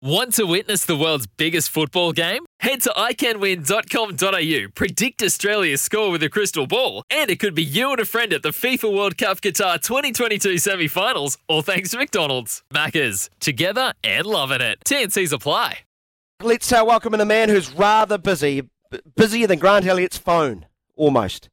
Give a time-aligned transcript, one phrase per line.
[0.00, 2.46] Want to witness the world's biggest football game?
[2.60, 7.90] Head to iCanWin.com.au, predict Australia's score with a crystal ball, and it could be you
[7.90, 11.98] and a friend at the FIFA World Cup Qatar 2022 semi finals, all thanks to
[11.98, 12.62] McDonald's.
[12.72, 14.78] Maccas, together and loving it.
[14.86, 15.78] TNC's apply.
[16.40, 18.60] Let's uh, welcome in a man who's rather busy,
[18.92, 21.48] b- busier than Grant Elliott's phone, almost.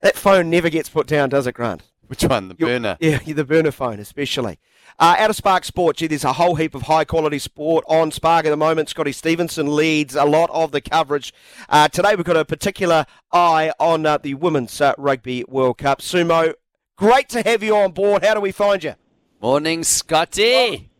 [0.00, 1.84] That phone never gets put down, does it, Grant?
[2.12, 2.48] Which one?
[2.48, 2.98] The Your- burner.
[3.00, 4.58] Yeah, the burner phone, especially.
[4.98, 8.10] Uh, out of Spark Sport, gee, there's a whole heap of high quality sport on
[8.10, 8.90] Spark at the moment.
[8.90, 11.32] Scotty Stevenson leads a lot of the coverage.
[11.70, 16.02] Uh, today we've got a particular eye on uh, the Women's uh, Rugby World Cup.
[16.02, 16.52] Sumo,
[16.96, 18.22] great to have you on board.
[18.22, 18.92] How do we find you?
[19.40, 20.90] Morning, Scotty.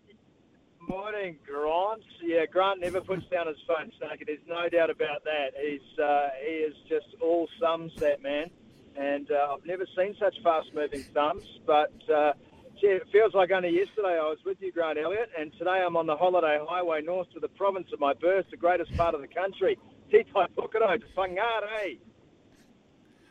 [0.88, 2.02] Morning, Grant.
[2.22, 4.24] Yeah, Grant never puts down his phone, Snakey.
[4.24, 5.48] There's no doubt about that.
[5.62, 8.48] He's uh, he is just all thumbs, that man.
[8.96, 11.44] And uh, I've never seen such fast-moving thumbs.
[11.66, 12.32] But uh,
[12.80, 15.96] gee, it feels like only yesterday I was with you, Grant Elliott, and today I'm
[15.96, 19.20] on the holiday highway north to the province of my birth, the greatest part of
[19.20, 19.78] the country,
[20.12, 21.98] Titai Pukaro to Whangarei.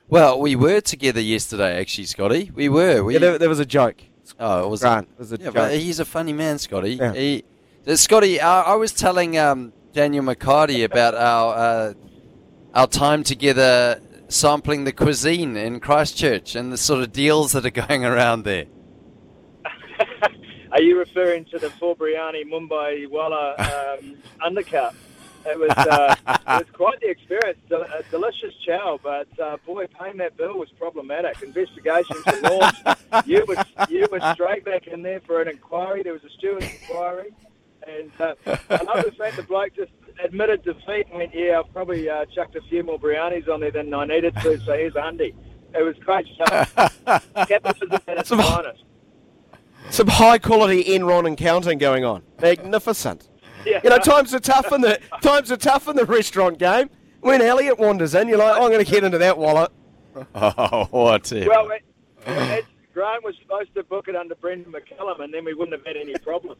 [0.07, 2.51] Well, we were together yesterday, actually, Scotty.
[2.53, 3.03] We were.
[3.03, 4.01] We, Yeah, there, there was a joke.
[4.39, 5.71] oh, it was Grant, it was a Yeah, joke.
[5.71, 6.95] he's a funny man, Scotty.
[6.95, 7.13] Yeah.
[7.13, 7.43] He,
[7.87, 11.93] uh, Scotty, uh, I was telling um, Daniel McHardy about our uh,
[12.73, 13.99] our time together
[14.31, 18.65] sampling the cuisine in Christchurch and the sort of deals that are going around there.
[20.71, 23.55] Are you referring to the Forbriani Mumbai Walla
[23.99, 24.95] um, undercut?
[25.43, 27.57] It was uh, it was quite the experience.
[27.67, 31.41] Del- a delicious chow, but uh, boy, paying that bill was problematic.
[31.41, 33.27] Investigations were launched.
[33.27, 36.03] you were you were straight back in there for an inquiry.
[36.03, 37.33] There was a steward's inquiry,
[37.87, 38.35] and uh,
[38.69, 39.91] I love the fact the bloke just
[40.23, 43.71] admitted defeat and went, "Yeah, I've probably uh, chucked a few more biryanis on there
[43.71, 45.33] than I needed to." So here's Andy.
[45.73, 46.73] It was great stuff.
[47.47, 48.83] Capitalism at its Some- finest.
[49.89, 52.23] Some high quality Enron and counting going on.
[52.41, 53.27] Magnificent.
[53.65, 53.81] Yeah.
[53.83, 56.89] You know, times are tough in the times are tough in the restaurant game.
[57.21, 59.71] When Elliott wanders in, you're like, oh, I'm going to get into that wallet.
[60.35, 61.47] Oh, what a...
[61.47, 61.83] Well, it,
[62.27, 65.85] it, Grant was supposed to book it under Brendon McCullum, and then we wouldn't have
[65.85, 66.57] had any problem.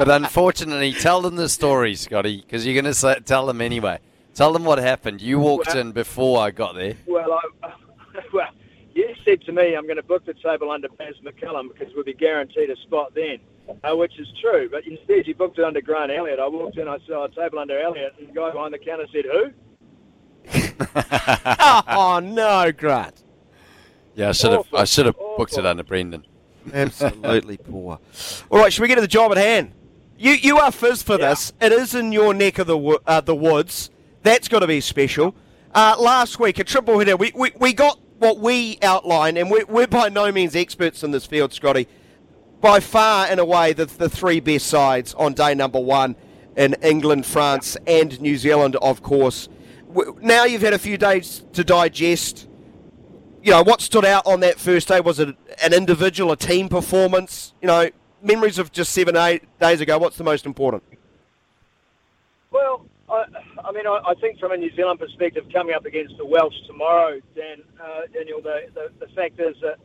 [0.00, 3.98] But unfortunately, tell them the story, Scotty, because you're going to tell them anyway.
[4.34, 5.20] Tell them what happened.
[5.20, 6.94] You walked Well- in before I got there.
[7.06, 7.72] Well, I,
[8.32, 8.48] well,
[8.94, 12.04] you said to me, I'm going to book the table under Baz McCullum because we'll
[12.04, 13.40] be guaranteed a spot then,
[13.84, 14.70] uh, which is true.
[14.70, 16.40] But instead, you booked it under Grant Elliott.
[16.40, 19.06] I walked in, I saw a table under Elliott, and the guy behind the counter
[19.12, 19.52] said, "Who?"
[21.88, 23.22] oh no, Grant.
[24.14, 24.66] Yeah, I should have.
[24.72, 26.24] I should have booked it under Brendon.
[26.72, 27.98] Absolutely poor.
[28.50, 29.72] All right, should we get to the job at hand?
[30.18, 31.30] You you are fizz for Yeah.
[31.30, 31.52] this.
[31.60, 33.90] It is in your neck of the wo- uh, the woods.
[34.22, 35.34] That's got to be special.
[35.74, 37.16] Uh, last week, a triple hitter.
[37.16, 41.10] We, we, we got what we outlined, and we're, we're by no means experts in
[41.10, 41.88] this field, Scotty.
[42.60, 46.16] By far, in a way, the, the three best sides on day number one
[46.56, 49.48] in England, France, and New Zealand, of course.
[50.20, 52.46] Now you've had a few days to digest
[53.42, 55.00] you know, what stood out on that first day?
[55.00, 57.54] Was it an individual, a team performance?
[57.60, 57.90] You know,
[58.22, 59.98] memories of just seven, eight days ago.
[59.98, 60.82] What's the most important?
[62.50, 63.24] Well, I,
[63.64, 66.54] I mean, I, I think from a New Zealand perspective, coming up against the Welsh
[66.66, 69.78] tomorrow, Dan, uh, Daniel, the, the, the fact is that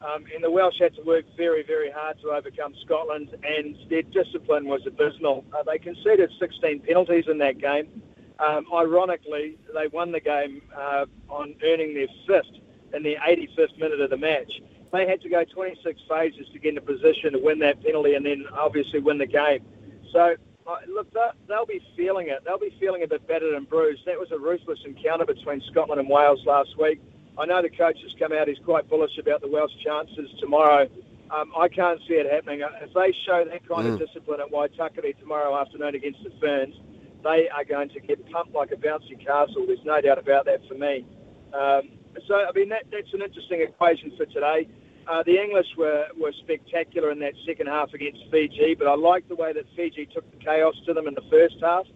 [0.00, 4.02] um, and the Welsh had to work very, very hard to overcome Scotland, and their
[4.02, 5.44] discipline was abysmal.
[5.56, 8.02] Uh, they conceded 16 penalties in that game.
[8.38, 12.63] Um, ironically, they won the game uh, on earning their fifth
[12.94, 14.52] in the 85th minute of the match.
[14.92, 18.14] They had to go 26 phases to get in a position to win that penalty
[18.14, 19.64] and then obviously win the game.
[20.12, 20.36] So,
[20.66, 22.42] uh, look, they'll, they'll be feeling it.
[22.44, 24.02] They'll be feeling a bit battered and bruised.
[24.06, 27.00] That was a ruthless encounter between Scotland and Wales last week.
[27.36, 28.46] I know the coach has come out.
[28.46, 30.88] He's quite bullish about the Welsh chances tomorrow.
[31.32, 32.62] Um, I can't see it happening.
[32.62, 36.76] Uh, If they show that kind of discipline at Waitakere tomorrow afternoon against the Ferns,
[37.24, 39.64] they are going to get pumped like a bouncy castle.
[39.66, 41.04] There's no doubt about that for me.
[41.52, 41.88] Um,
[42.26, 44.68] so, I mean, that, that's an interesting equation for today.
[45.06, 49.28] Uh, the English were, were spectacular in that second half against Fiji, but I like
[49.28, 51.86] the way that Fiji took the chaos to them in the first half.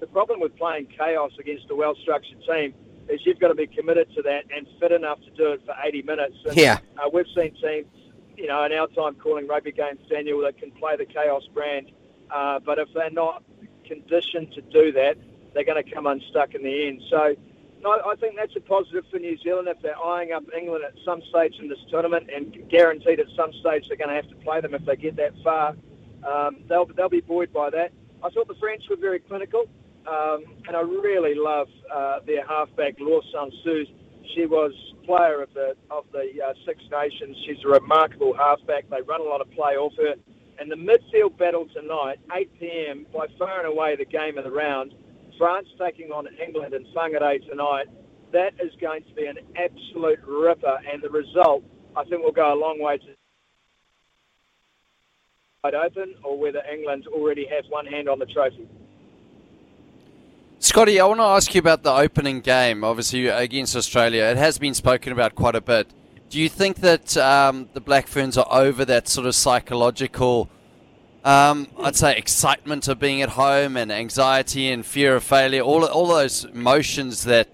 [0.00, 2.74] The problem with playing chaos against a well-structured team
[3.08, 5.74] is you've got to be committed to that and fit enough to do it for
[5.80, 6.36] 80 minutes.
[6.44, 6.78] And, Yeah.
[6.98, 7.86] Uh, we've seen teams
[8.36, 11.90] you know, in our time calling rugby games, Daniel, that can play the chaos brand.
[12.30, 13.42] Uh, but if they're not
[13.86, 15.16] conditioned to do that,
[15.54, 17.02] they're going to come unstuck in the end.
[17.08, 17.34] So
[17.86, 20.94] I, I think that's a positive for New Zealand if they're eyeing up England at
[21.04, 24.36] some stage in this tournament and guaranteed at some stage they're going to have to
[24.36, 25.76] play them if they get that far.
[26.26, 27.92] Um, they'll, they'll be buoyed by that.
[28.22, 29.66] I thought the French were very clinical,
[30.06, 33.86] um, and I really love uh, their halfback, Laure Sansus.
[34.34, 34.72] She was
[35.04, 37.36] player of the of the uh, Six Nations.
[37.46, 38.90] She's a remarkable halfback.
[38.90, 40.14] They run a lot of play off her.
[40.58, 44.50] And the midfield battle tonight, 8 p.m., by far and away the game of the
[44.50, 44.94] round.
[45.38, 47.86] France taking on England in Whangarei tonight.
[48.32, 51.62] That is going to be an absolute ripper, and the result,
[51.96, 53.04] I think, will go a long way to
[55.62, 58.68] wide open, or whether England already has one hand on the trophy.
[60.58, 64.24] Scotty, I want to ask you about the opening game, obviously against Australia.
[64.24, 65.88] It has been spoken about quite a bit.
[66.30, 70.50] Do you think that um, the Black Ferns are over that sort of psychological
[71.26, 75.84] um, I'd say excitement of being at home and anxiety and fear of failure, all,
[75.84, 77.48] all those emotions that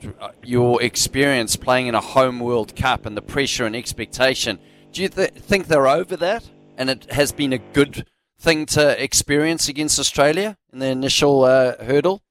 [0.45, 4.59] you'll experience playing in a home World Cup and the pressure and expectation.
[4.93, 6.51] Do you th- think they're over that?
[6.77, 8.07] And it has been a good
[8.39, 12.23] thing to experience against Australia in the initial uh, hurdle?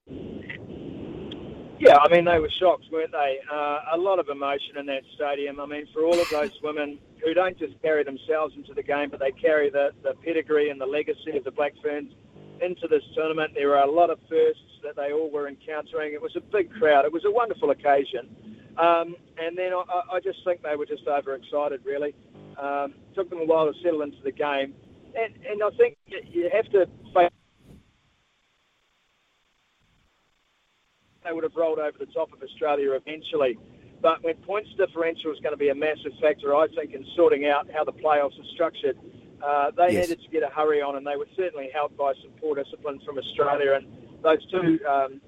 [1.80, 3.40] Yeah, I mean, they were shocked, weren't they?
[3.52, 5.60] Uh, a lot of emotion in that stadium.
[5.60, 9.10] I mean, for all of those women who don't just carry themselves into the game,
[9.10, 12.12] but they carry the, the pedigree and the legacy of the Black Ferns
[12.62, 13.52] into this tournament.
[13.56, 16.14] There were a lot of firsts that they all were encountering.
[16.14, 17.06] It was a big crowd.
[17.06, 18.36] It was a wonderful occasion.
[18.78, 22.16] Um, and then I, I, just think they were just overexcited, really.
[22.62, 24.74] Um, took them a while to settle into the game.
[25.14, 27.30] And, and I think you have to face
[31.24, 33.58] they would have rolled over the top of Australia eventually.
[34.02, 37.46] But when points differential is going to be a massive factor, I think, in sorting
[37.46, 38.98] out how the playoffs are structured,
[39.46, 40.10] uh, they yes.
[40.10, 43.00] needed to get a hurry on, and they were certainly helped by some poor discipline
[43.06, 43.74] from Australia.
[43.74, 43.88] And
[44.24, 45.22] those two um,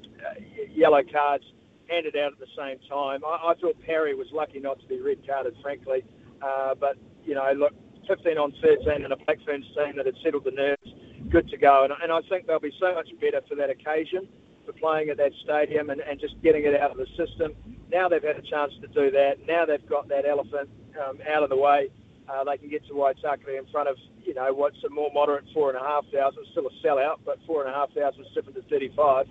[0.73, 1.43] yellow cards
[1.89, 3.21] handed out at the same time.
[3.25, 6.03] I, I thought Perry was lucky not to be red carded, frankly.
[6.41, 7.73] Uh, but, you know, look,
[8.07, 10.93] 15 on 13 and a Black Ferns team that had settled the nerves,
[11.29, 11.83] good to go.
[11.83, 14.27] And, and I think they'll be so much better for that occasion
[14.65, 17.53] for playing at that stadium and, and just getting it out of the system.
[17.93, 19.45] Now they've had a chance to do that.
[19.47, 20.69] Now they've got that elephant
[20.99, 21.89] um, out of the way.
[22.27, 25.45] Uh, they can get to Waitakere in front of, you know, what's a more moderate
[25.53, 28.55] four and a half thousand, still a sellout, but four and a half thousand different
[28.55, 29.27] to 35.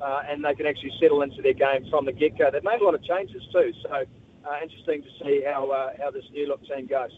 [0.00, 2.50] Uh, and they can actually settle into their game from the get-go.
[2.50, 6.10] They've made a lot of changes too, so uh, interesting to see how uh, how
[6.10, 7.10] this new look team goes.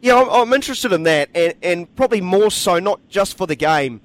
[0.00, 3.54] Yeah, I'm, I'm interested in that, and, and probably more so not just for the
[3.54, 4.00] game,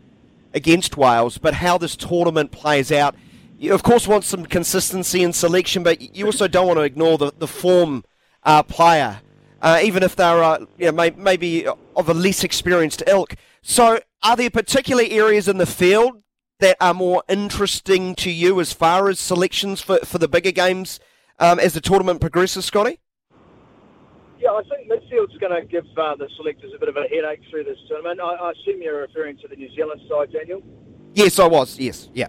[0.54, 3.16] against Wales, but how this tournament plays out.
[3.60, 7.18] You, of course, want some consistency in selection, but you also don't want to ignore
[7.18, 8.06] the, the form
[8.44, 9.20] uh, player,
[9.62, 13.36] uh, even if they're uh, you know, may, maybe of a less experienced ilk.
[13.62, 16.24] So, are there particular areas in the field
[16.60, 21.02] that are more interesting to you as far as selections for, for the bigger games
[21.38, 23.00] um, as the tournament progresses, Scotty?
[24.40, 27.42] Yeah, I think midfield's going to give uh, the selectors a bit of a headache
[27.50, 28.22] through this tournament.
[28.22, 30.64] I, I, assume you're referring to the New Zealand side, Daniel.
[31.14, 31.78] Yes, I was.
[31.78, 32.28] Yes, yeah.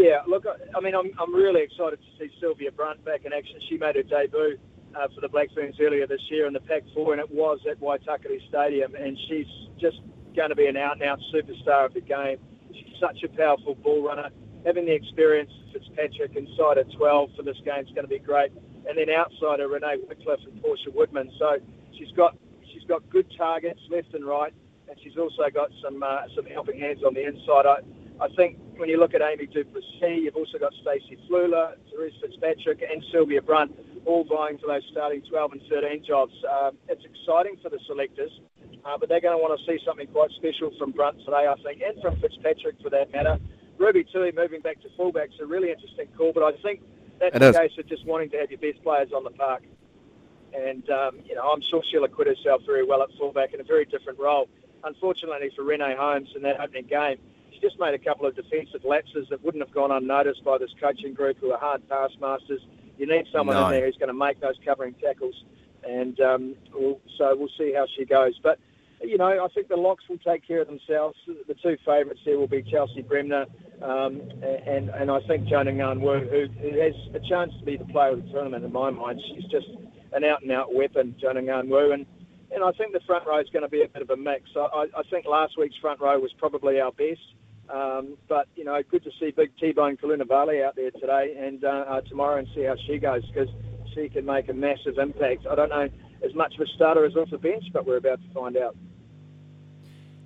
[0.00, 3.32] Yeah, look, I, I mean, I'm, I'm really excited to see Sylvia Brunt back in
[3.32, 3.60] action.
[3.68, 4.56] She made her debut
[4.96, 7.60] uh, for the Black Ferns earlier this year in the Pac Four, and it was
[7.70, 10.00] at Waitakere Stadium, and she's just
[10.34, 12.38] going to be an out-and-out superstar of the game.
[12.72, 14.30] She's such a powerful ball runner.
[14.64, 18.18] Having the experience of Fitzpatrick inside at 12 for this game is going to be
[18.18, 18.52] great
[18.88, 21.30] and then outside are Renee Wickliffe and Portia Woodman.
[21.38, 21.58] So
[21.96, 22.36] she's got
[22.72, 24.52] she's got good targets left and right,
[24.88, 27.66] and she's also got some uh, some helping hands on the inside.
[27.66, 27.76] I,
[28.20, 32.16] I think when you look at Amy du Plessis, you've also got Stacey Fluhler, Theresa
[32.20, 33.72] Fitzpatrick, and Sylvia Brunt
[34.04, 36.32] all vying for those starting 12 and 13 jobs.
[36.44, 38.30] Um, it's exciting for the selectors,
[38.84, 41.54] uh, but they're going to want to see something quite special from Brunt today, I
[41.64, 43.38] think, and from Fitzpatrick for that matter.
[43.78, 46.82] Ruby Tui moving back to fullback, fullback's a really interesting call, but I think
[47.18, 47.56] that's it a is.
[47.56, 49.62] case of just wanting to have your best players on the park.
[50.52, 53.64] And, um, you know, I'm sure she'll acquit herself very well at fullback in a
[53.64, 54.48] very different role.
[54.84, 57.18] Unfortunately for Renee Holmes in that opening game,
[57.60, 60.70] she just made a couple of defensive lapses that wouldn't have gone unnoticed by this
[60.80, 62.60] coaching group who are hard taskmasters.
[62.98, 63.66] You need someone no.
[63.66, 65.34] in there who's going to make those covering tackles.
[65.82, 68.38] And um, we'll, so we'll see how she goes.
[68.42, 68.58] But
[69.02, 71.16] you know, I think the locks will take care of themselves.
[71.26, 73.46] The two favourites there will be Chelsea Bremner
[73.82, 77.86] um, and and I think Joanah Ngan who, who has a chance to be the
[77.86, 79.20] player of the tournament in my mind.
[79.26, 79.68] She's just
[80.12, 82.06] an out and out weapon, Joanah Ngan and
[82.52, 84.50] and I think the front row is going to be a bit of a mix.
[84.56, 87.20] I, I think last week's front row was probably our best.
[87.72, 91.84] Um, but you know, good to see Big T-Bone Kalounivale out there today and uh,
[91.88, 93.48] uh, tomorrow and see how she goes because
[93.94, 95.46] she can make a massive impact.
[95.48, 95.88] I don't know
[96.24, 98.76] as much of a starter as off the bench, but we're about to find out.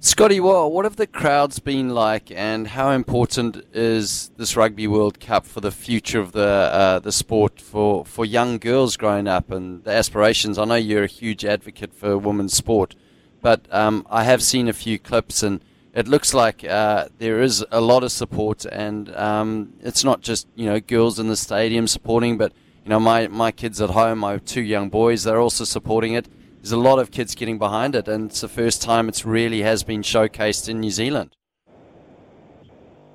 [0.00, 5.18] Scotty, what what have the crowds been like, and how important is this Rugby World
[5.18, 9.50] Cup for the future of the uh, the sport for, for young girls growing up
[9.50, 10.58] and the aspirations?
[10.58, 12.94] I know you're a huge advocate for women's sport,
[13.40, 15.62] but um, I have seen a few clips, and
[15.94, 20.46] it looks like uh, there is a lot of support, and um, it's not just
[20.54, 22.52] you know girls in the stadium supporting, but
[22.84, 26.28] you know my my kids at home, my two young boys, they're also supporting it
[26.64, 29.60] there's a lot of kids getting behind it, and it's the first time it's really
[29.60, 31.36] has been showcased in New Zealand.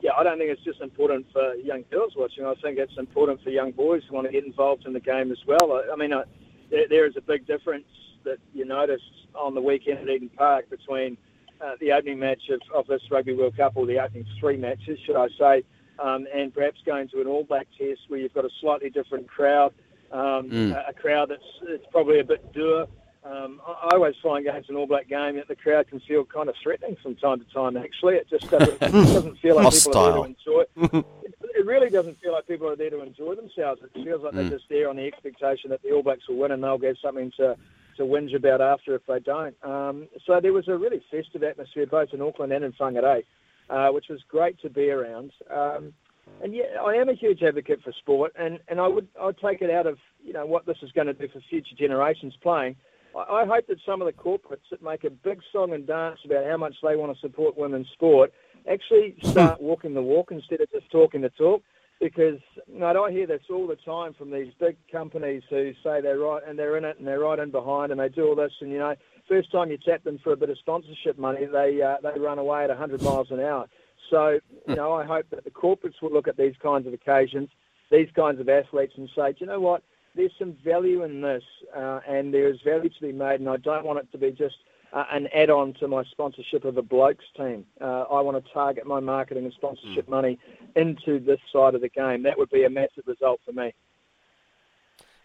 [0.03, 2.45] Yeah, I don't think it's just important for young girls watching.
[2.45, 5.31] I think it's important for young boys who want to get involved in the game
[5.31, 5.81] as well.
[5.91, 6.11] I, mean,
[6.69, 7.87] there, there is a big difference
[8.23, 9.01] that you notice
[9.33, 11.17] on the weekend at Eden Park between
[11.61, 14.99] uh, the opening match of, of this Rugby World Cup, or the opening three matches,
[15.05, 15.63] should I say,
[15.99, 19.27] um, and perhaps going to an All Black test where you've got a slightly different
[19.27, 19.73] crowd,
[20.11, 20.71] um, mm.
[20.71, 22.87] a, a, crowd that's it's probably a bit dour
[23.23, 26.47] um, I, always find games an All Black game that the crowd can feel kind
[26.47, 27.75] of threatening from time to time.
[27.75, 30.61] Actually, it just doesn't, it doesn't feel like people are there to enjoy.
[30.61, 31.05] It.
[31.55, 33.81] it really doesn't feel like people are there to enjoy themselves.
[33.83, 34.37] It feels like mm.
[34.37, 36.97] they're just there on the expectation that the All Blacks will win and they'll get
[37.01, 37.57] something to
[37.99, 39.55] to whinge about after if they don't.
[39.63, 43.23] Um, so there was a really festive atmosphere both in Auckland and in Whangarei,
[43.69, 45.31] uh, which was great to be around.
[45.53, 45.93] Um,
[46.41, 49.61] and yeah, I am a huge advocate for sport, and, and I would I'd take
[49.61, 52.75] it out of you know what this is going to do for future generations playing.
[53.15, 56.45] I hope that some of the corporates that make a big song and dance about
[56.45, 58.31] how much they want to support women's sport
[58.71, 61.63] actually start walking the walk instead of just talking the talk.
[61.99, 65.99] Because you know, I hear this all the time from these big companies who say
[66.01, 68.35] they're right and they're in it and they're right in behind and they do all
[68.35, 68.95] this and you know,
[69.27, 72.39] first time you tap them for a bit of sponsorship money, they uh, they run
[72.39, 73.67] away at 100 miles an hour.
[74.09, 77.49] So you know, I hope that the corporates will look at these kinds of occasions,
[77.91, 79.83] these kinds of athletes, and say, do you know what?
[80.15, 81.43] there's some value in this,
[81.75, 84.31] uh, and there is value to be made, and I don't want it to be
[84.31, 84.55] just
[84.93, 87.65] uh, an add-on to my sponsorship of the blokes team.
[87.79, 90.09] Uh, I want to target my marketing and sponsorship mm.
[90.09, 90.39] money
[90.75, 92.23] into this side of the game.
[92.23, 93.73] That would be a massive result for me.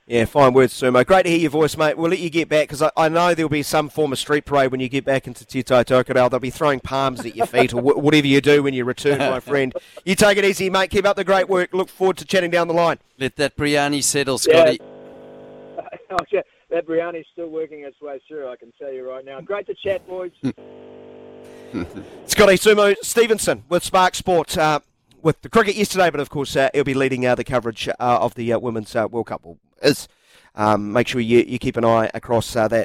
[0.07, 1.05] Yeah, fine words, Sumo.
[1.07, 1.97] Great to hear your voice, mate.
[1.97, 4.45] We'll let you get back because I, I, know there'll be some form of street
[4.45, 6.29] parade when you get back into Te Tai Tokerau.
[6.29, 9.19] They'll be throwing palms at your feet or w- whatever you do when you return,
[9.19, 9.73] my friend.
[10.05, 10.91] You take it easy, mate.
[10.91, 11.73] Keep up the great work.
[11.73, 12.99] Look forward to chatting down the line.
[13.19, 14.81] Let that biryani settle, Scotty.
[16.31, 16.43] Yeah.
[16.75, 19.41] That biryani's still working its way through, I can tell you right now.
[19.41, 20.33] Great to chat, boys.
[22.27, 24.59] Scotty Sumo Stevenson with Spark Sport.
[24.59, 24.81] Uh,
[25.23, 27.93] with the cricket yesterday, but of course uh, he'll be leading uh, the coverage uh,
[27.99, 29.43] of the uh, Women's uh, World Cup.
[29.83, 30.07] Is
[30.55, 32.83] um, make sure you, you keep an eye across uh, that